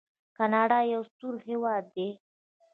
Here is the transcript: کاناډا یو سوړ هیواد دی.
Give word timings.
کاناډا 0.37 0.79
یو 0.93 1.01
سوړ 1.15 1.33
هیواد 1.49 1.83
دی. 1.95 2.09